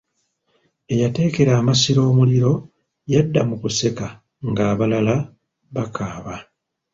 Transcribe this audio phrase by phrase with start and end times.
[0.93, 2.53] Eyateekera amasiro omuliro
[3.11, 4.07] yadda mu kuseka
[4.49, 5.15] ng'abalala
[5.73, 6.35] bakaaba.